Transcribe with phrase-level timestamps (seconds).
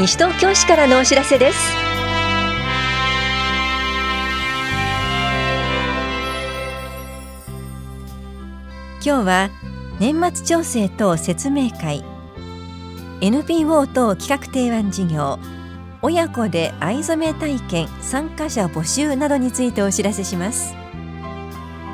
[0.00, 1.58] 西東京市からのお知らせです。
[9.04, 9.50] 今日は
[9.98, 12.02] 年末調整等説明会。
[13.20, 15.38] NPO 等企画提案事業。
[16.00, 20.74] 親子で藍染め体験参加者募集などについてお知らせします。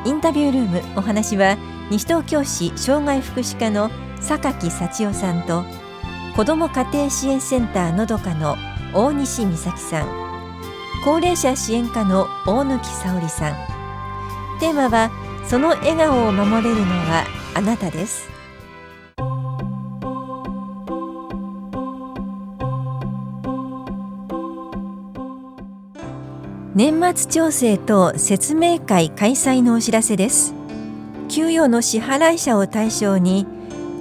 [0.04, 1.56] インタビュールームお話は
[1.90, 5.85] 西東京市障害福祉課の榊幸代さんと
[6.36, 8.56] 子ども家庭支援センターのどかの
[8.92, 10.06] 大西美咲さん。
[11.02, 13.54] 高齢者支援課の大貫沙織さん。
[14.60, 15.10] テーマは
[15.46, 18.28] その笑顔を守れるのはあなたです。
[26.74, 30.52] 年末調整と説明会開催のお知らせです。
[31.30, 33.46] 給与の支払い者を対象に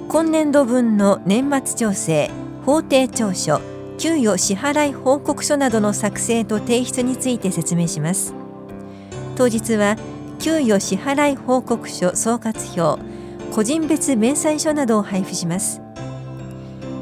[0.08, 2.30] 今年度分の年末調整
[2.64, 3.60] 法定調書
[3.98, 8.32] 給与支払い報告書などの作成と提出について説明します。
[9.34, 9.96] 当日は
[10.38, 13.02] 給与支払い報告書総括表
[13.52, 15.82] 個人別明細書などを配布します。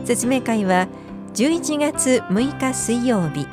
[0.06, 0.88] 説明会は
[1.34, 3.46] 11月6日水曜日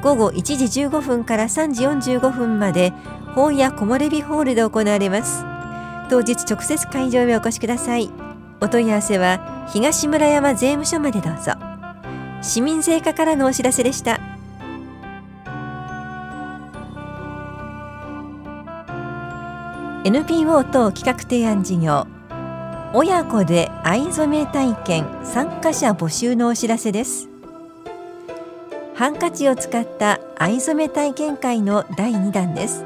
[0.00, 2.92] 午後1時15分から3時45分まで
[3.34, 5.44] 本屋木漏れ日ホールで行われます。
[6.08, 8.31] 当日直接会場へお越しください。
[8.62, 11.54] お問い合わせは東村山税務署までどうぞ。
[12.42, 14.20] 市民税課からのお知らせでした。
[20.04, 22.06] NPO 等企画提案事業
[22.92, 27.28] 親子で藍染め体験参加者募集のお知らせです。
[28.94, 32.84] ハンカチを使った藍染め体験会の第2弾です。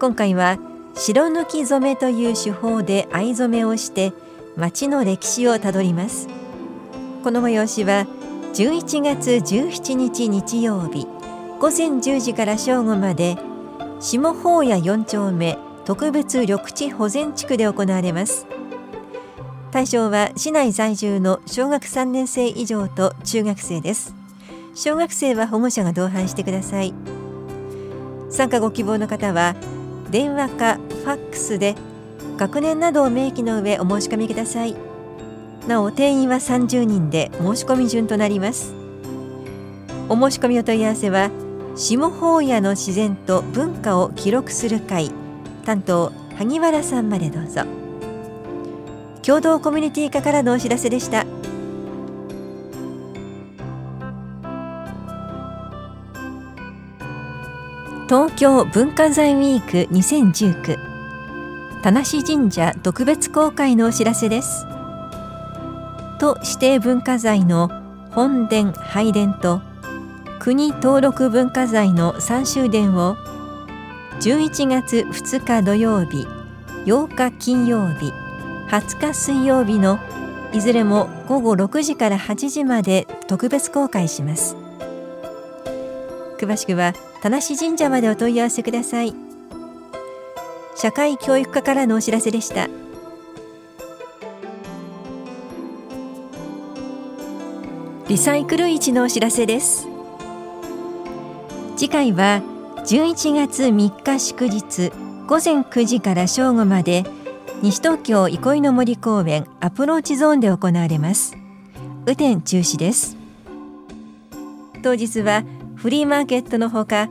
[0.00, 0.58] 今回は
[0.94, 4.14] 白抜き染めという手法で藍染めをして
[4.58, 6.26] 町の歴史をたどります。
[7.22, 8.06] この催しは
[8.54, 11.06] 11月17日日曜日
[11.60, 13.36] 午前10時から正午まで
[14.00, 18.46] 下法屋4丁目特別緑地保全地区で行われます。
[19.70, 24.12] 対象は市内在住の小学3年生以上と中学生です。
[24.74, 26.92] 小学生は保護者が同伴してください。
[28.28, 29.54] 参加ご希望の方は
[30.10, 31.76] 電話かファックスで
[32.38, 34.76] 学年などを明記の上お申し込みください。
[35.66, 38.74] なお定員は30人で申し込み順となります。
[40.08, 41.30] お申し込みお問い合わせは
[41.74, 45.10] 下法屋の自然と文化を記録する会
[45.64, 47.62] 担当萩原さんまでどうぞ。
[49.22, 51.26] 共同コミュニティ課からのお知らせでした。
[58.06, 60.97] 東京文化財ウィーク2019
[61.80, 64.66] 田無神社特別公開のお知らせです。
[66.18, 67.70] 都指定文化財の
[68.10, 69.60] 本殿拝殿と
[70.40, 73.16] 国登録文化財の三州殿を
[74.20, 76.26] 11月2日土曜日
[76.84, 78.12] 8日金曜日
[78.68, 80.00] 20日水曜日の
[80.52, 84.56] いずれも午後6時から8時まで特別公開します。
[86.38, 89.27] 詳しくは田無神社までお問い合わせください。
[90.80, 92.68] 社会教育課からのお知らせでした。
[98.06, 99.88] リサイクル市のお知らせです。
[101.76, 102.42] 次回は
[102.86, 104.92] 11月3日祝日
[105.26, 107.02] 午前9時から正午まで
[107.60, 111.36] 西東京憩いの森公園アプローチゾーンで行われます。
[112.06, 113.16] 雨天中止です。
[114.84, 115.42] 当日は
[115.74, 117.08] フリーマーケットのほか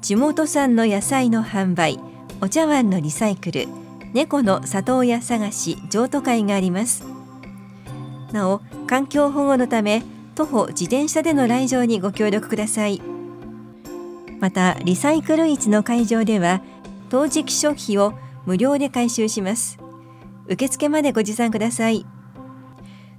[0.00, 2.00] 地元産の野菜の販売
[2.42, 3.68] お茶碗のリサイクル。
[4.14, 7.04] 猫の里親探し譲渡会があります。
[8.32, 10.02] なお環境保護のため
[10.34, 13.02] 徒歩自転車での来場にご協力ください。
[14.40, 16.62] またリサイクル市の会場では
[17.10, 18.14] 陶磁器食費を
[18.46, 19.78] 無料で回収します。
[20.46, 22.06] 受付までご持参ください。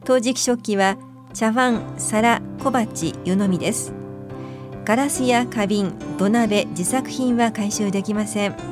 [0.03, 0.97] 陶磁器食器は
[1.33, 3.93] 茶碗、皿、小鉢、湯飲みです。
[4.83, 8.70] ガラスや花瓶、土鍋、自作品は回収できません。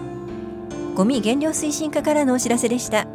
[1.00, 3.08] ゴミ減量推進課からのお知らせでした。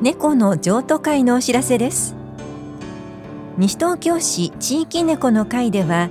[0.00, 2.16] 猫の譲渡会のお知らせです。
[3.58, 6.08] 西東京市地域猫の会では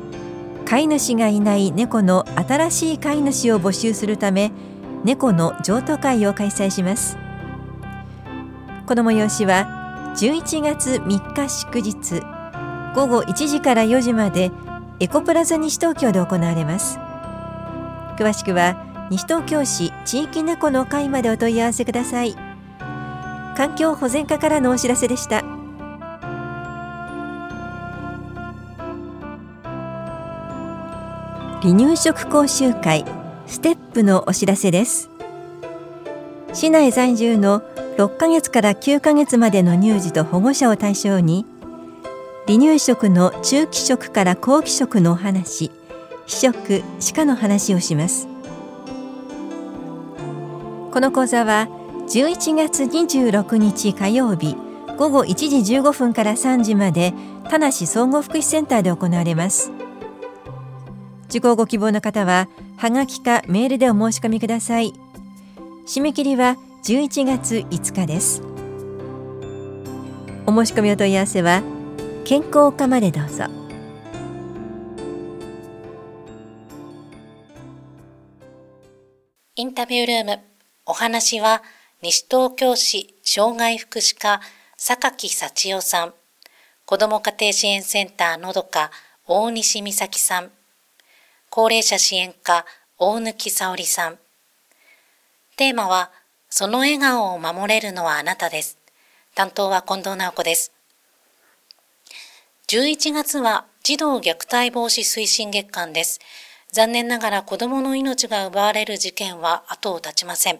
[0.67, 4.51] 飼い主がいない猫の新しい飼い主を募集するため
[5.03, 7.17] 猫の譲渡会を開催します。
[8.85, 12.21] この催しは11月3日祝日
[12.93, 14.51] 午後1時から4時まで
[15.01, 16.99] エコプラザ西東京で行われます。
[18.17, 22.35] 詳しくは西東京市地域猫の会までお問い合わせください。
[23.55, 25.41] 環境保全課からのお知らせでした。
[31.61, 33.05] 離乳食講習会
[33.47, 35.09] ステップのお知らせです。
[36.53, 37.61] 市内在住の
[37.97, 41.45] 6ヶ月から9ヶ月までの乳児と保護者を対象に
[42.49, 45.69] 離乳食の中期食から後期食のお話。
[46.25, 48.27] 非食歯科の話をします。
[50.91, 51.67] この講座は
[52.07, 54.57] 11月26日火曜日
[54.97, 57.13] 午後1時15分から3時まで
[57.51, 59.71] 田梨総合福祉センターで行われます。
[61.29, 64.95] 受講ご希望の方ははがきかメールでお申し込みください。
[65.85, 68.41] 締め切りは11月5日です。
[70.47, 71.61] お申し込みお問い合わせは
[72.29, 73.45] 健康課までどうぞ。
[79.55, 80.39] インタビュールーム。
[80.85, 81.63] お話は
[82.03, 84.41] 西東京市障害福祉課
[84.77, 86.13] 榊幸代さん。
[86.85, 88.91] 子ども家庭支援センターのどか
[89.25, 90.51] 大西美咲さん。
[91.49, 92.67] 高齢者支援課
[92.99, 94.19] 大貫沙織さん。
[95.57, 96.11] テーマは
[96.47, 98.77] その笑顔を守れるのはあなたです。
[99.33, 100.78] 担当は近藤直子です。
[102.69, 106.19] 11月は児童虐待防止推進月間です。
[106.71, 110.59] 残念ながら子供の命が奪われる事件は後を絶ちません。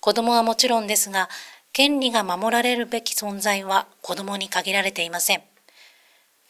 [0.00, 1.28] 子供はもちろんですが
[1.74, 5.42] 権利が守られるべき存在は子供に限られていません。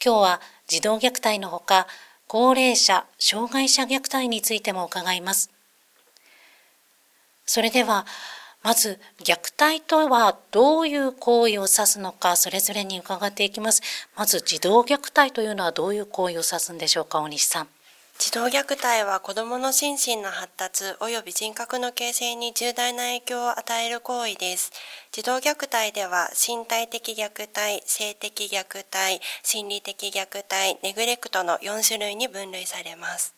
[0.00, 1.88] 今日は児童虐待のほか
[2.28, 5.50] 高齢者、障害者虐待についても伺います。
[7.46, 8.06] それでは、
[8.62, 13.82] まず虐待とはどういう行為を指すのか、それぞれに伺っていきます。
[14.16, 17.68] まず児童虐待というのはどういう行為を指すんでしょうか、大西さん。
[18.18, 24.72] 児童虐待は子供の心身の発達及び人格の形成に重大な影響を与える行為です。
[25.12, 33.37] 児童虐待では身体的虐待、性的虐待、心理的虐待、ネグレクトの4種類に分類されます。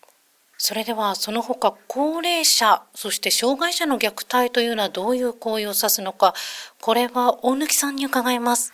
[0.63, 6.35] それではその他高齢者、そして障害者の虐待というのはどういう行為を指すのか、
[6.83, 8.71] これは大貫さんに伺います。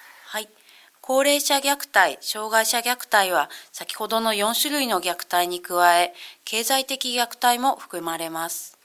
[1.00, 6.12] 高齢者虐待、障害者虐待は先ほどの4種類の虐待に加え、
[6.44, 8.76] 経済的虐待も含まれます。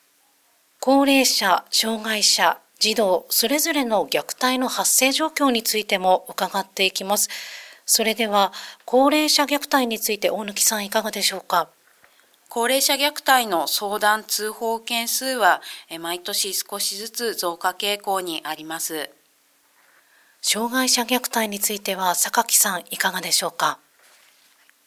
[0.79, 7.29] 高齢者、障害者、児童、それぞれの虐待の発生状況についても伺っていきます。
[7.87, 8.53] それでは、
[8.85, 11.69] 高齢者虐待について大貫さんいかがでしょうか？
[12.53, 15.61] 高齢者虐待の相談通報件数は
[16.01, 19.09] 毎年少しずつ増加傾向にあります。
[20.41, 23.79] 障害者虐待については榊さんいかがでしょうか？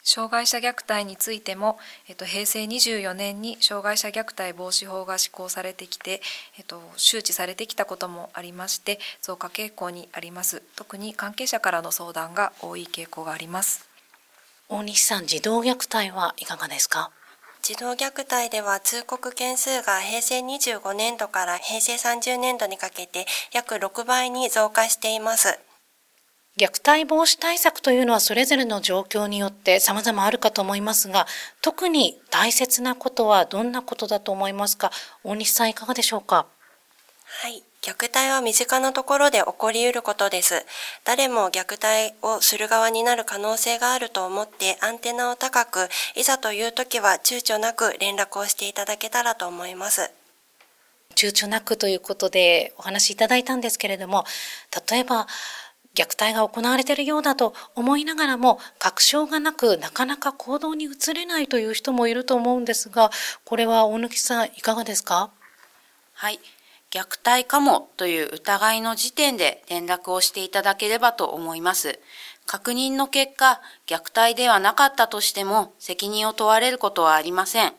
[0.03, 6.21] 障害者虐待についても、えっと、平成24年に障害者虐待防止法が施行されてきて、
[6.59, 10.61] えっと、周知されてきたこともありまして増加傾向にあります。
[10.75, 13.89] 特に関係者からの相談が多い傾向があります。
[14.69, 17.09] 大西さん児童虐待はいかがですか？
[17.67, 25.57] 児童虐待では通告件数が平成25年度から平成30年度にかけて約6倍に増加しています。
[26.59, 31.25] 虐待防止対策というのはそれぞれの状況によって様々あるかと思いますが、
[31.63, 34.91] 特に大切なことはどんなことだと思いますか？
[35.23, 36.45] 大西さんいかがでしょうか？
[37.41, 37.63] はい。
[37.85, 40.65] 虐待は身近なところで起こり得ることです。
[41.03, 50.09] 誰も虐待をする側になる可能性があると思ってアンテナを高く、いざという時は躊躇なく連絡をしていただけたらと思います。
[51.13, 54.25] 躊躇なくということでお話しいただいたんですけれども、
[54.89, 55.27] 例えば、
[55.93, 63.11] 虐待が行われているようだと思いながらも確証がなくなかなか行動に移れないという人もいると思うんですが
[63.45, 65.29] これは大貫さんいかがですか？
[66.15, 66.39] はい
[66.91, 71.99] 虐待かもという疑いの時点で連絡をしていただければと思います。
[72.45, 77.73] 確認の結果、虐待ではなかったとしても責任を問われることはありません。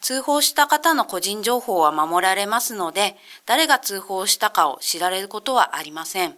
[0.00, 3.16] 通報した方の個人情報は守られますので、
[3.46, 6.36] 誰が通報したかを知られることはありません。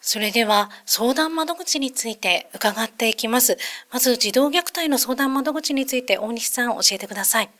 [0.00, 3.56] それでは相談窓口について伺っていきます。
[3.92, 7.50] まず児童虐待の相談窓口について大西さん教えてください。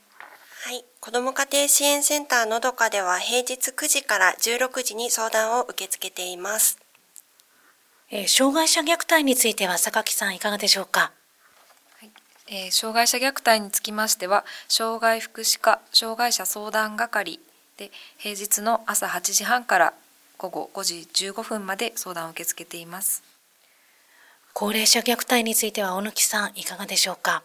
[1.03, 1.11] はい。
[1.11, 6.77] 子ども家庭支援センターのどかでは平日9時から16時に相談を受け付けています。
[8.09, 11.11] えー、障害者虐待については榊さんいかがでしょうか？
[11.99, 12.11] はい
[12.47, 17.39] えー、障害者虐待につきましては障害福祉課障害者相談係
[17.77, 19.93] で平日の朝8時半から
[20.37, 23.23] 午後5時15分まで相談を受け付けています。
[24.53, 27.43] 高齢者虐待については小貫さんいかがでしょうか？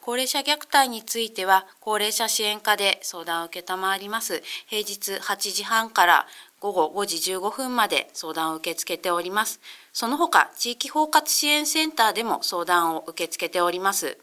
[0.00, 4.42] 高齢者虐待については、高齢者支援課で相談を受けたまわります。
[4.66, 6.26] 平日8時半から
[6.60, 9.60] 午後5時15分まで相談を受け付けております。
[9.92, 14.18] その他、地域包括支援センターでも相談を受け付けております。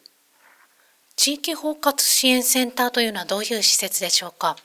[1.15, 4.57] 地域包括支援センターというのはどういう施設でしょうか？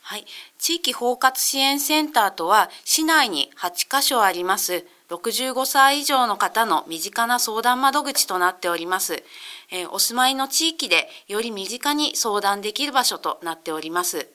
[0.00, 0.26] はい。
[0.58, 4.86] 地域包括支援センターとは、市内に8カ所あります、
[5.16, 9.22] 65歳以上の方の身近な相談窓口となっております。
[9.70, 14.28] えー、お住まいの地域でより身近に相談できる場所となっております。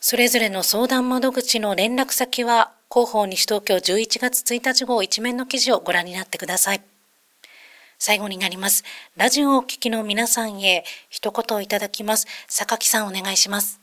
[0.00, 6.82] それぞれの相談窓口の連絡先は、広報西東京11月1日号一面の記事をご覧になってください。
[7.98, 8.82] 最後になります。
[9.16, 12.26] ラジオをお聞きの皆さんへ一言いただきます。
[12.48, 13.78] 榊さんお願いします。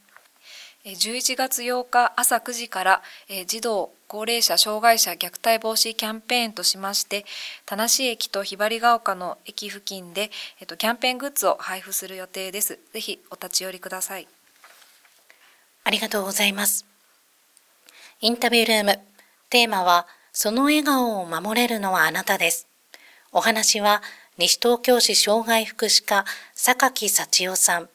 [0.96, 3.02] 11月8日朝9時から
[3.46, 7.26] 児童高齢者障害者虐待防止キャンペーンとしまして
[7.66, 12.80] 田無駅とひばりが丘の駅付近で、えっと、キャンペーングッズを配布する予定です。
[12.94, 14.28] ぜひお立ち寄りください。
[15.84, 16.86] ありがとうございます。
[18.22, 19.00] インタビュールーム。
[19.50, 22.68] テーマはその笑顔を守れるのはあなたです。
[23.34, 24.02] お話は
[24.38, 26.26] 西東京市障害福祉課
[26.56, 27.90] 榊幸代さん。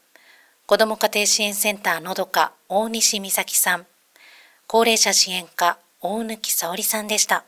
[0.73, 3.85] 子ども家庭支援センターのどか大西美咲さん。
[4.67, 7.45] 高齢者支援課大貫沙織さんでした。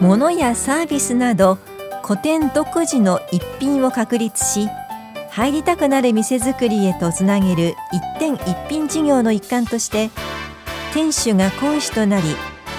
[0.00, 1.58] 物やサービスなど
[2.04, 4.68] 古典独自の一品を確立し
[5.30, 10.10] 入りたくなる店づくりへとつなげる一点一品事業の一環として
[10.92, 12.26] 店主が講師となり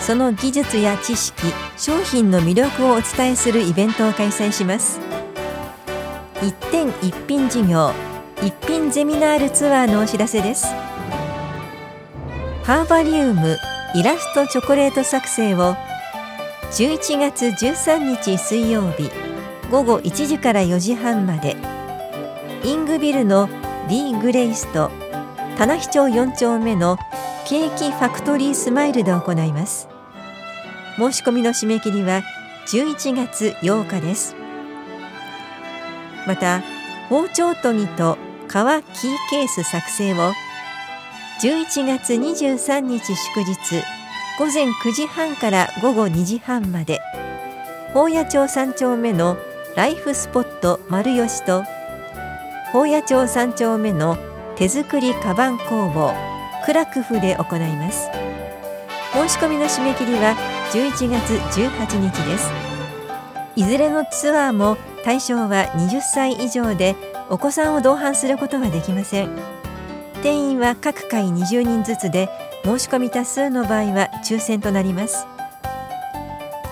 [0.01, 1.41] その技術や知識
[1.77, 4.99] 商品の魅力をお伝えするイベントを開催します。
[6.41, 7.91] 一点一品事業
[8.41, 10.67] 一品ゼミナールツアーのお知らせです。
[12.63, 13.57] ハーバリウム
[13.95, 15.75] イラストチョコレート作成を
[16.71, 19.09] 11月13日水曜日
[19.69, 21.55] 午後1時から4時半まで。
[22.63, 23.47] イングビルの
[23.87, 24.91] D グレイスト
[25.57, 26.97] 棚視町4丁目の
[27.49, 29.89] ケーキファクトリースマイルで行います。
[30.97, 32.21] 申し込みの締め切りは
[32.67, 34.35] 11月8日です。
[36.27, 36.61] また
[37.09, 40.33] 包丁研ぎと革キーケース作成を
[41.41, 43.83] 11月23日祝日
[44.37, 47.01] 午前9時半から午後2時半まで
[47.95, 49.37] 宝谷町3丁目の
[49.75, 51.63] ライフスポット丸吉と
[52.67, 54.19] 宝谷町3丁目の
[54.55, 58.09] 手作りカバン工房クラクフで行います。
[59.13, 60.35] 申し込みの締め切りは
[60.71, 62.51] 11月18日です。
[63.55, 66.95] いずれのツアーも対象は20歳以上で
[67.29, 69.29] お子さんを同伴することはできません。
[70.21, 72.29] 定員は各回20人ずつで
[72.63, 75.25] 申し込み多数の場合は抽選となります。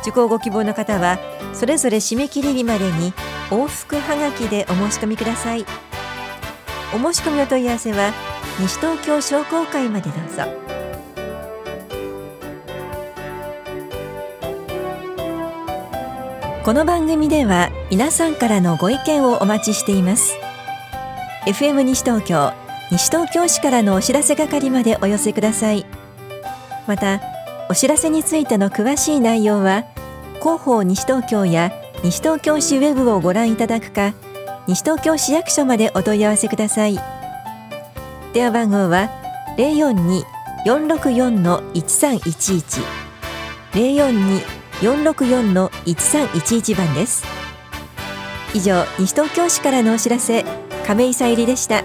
[0.02, 1.18] 受講ご希望の方は
[1.54, 3.14] それぞれ締め切り日までに
[3.50, 5.66] 往復はがきでお申し込みください。
[6.94, 8.14] お申し込みお問い合わせは
[8.60, 10.44] 西東京商工会までどうぞ。
[16.64, 20.36] この番組では皆さんからのご意見をお待ちしています。
[21.46, 22.52] FM 西東京
[22.92, 25.86] 西東京市からのお知らせ係までお寄せください。
[26.88, 27.22] また
[27.70, 29.84] お知らせについての詳しい内容は
[30.40, 31.72] 広報西東京や
[32.04, 34.16] 西東京市ウェブをご覧いただくか
[34.68, 37.17] 西東京市役所までお問い合わせください。
[38.34, 39.10] 電話番号は
[40.66, 42.84] 042-464-1311
[44.82, 47.26] 042-464-1311番です
[48.54, 50.46] 以上西東京市からのお知らせ
[50.86, 51.84] 亀井さゆりでした。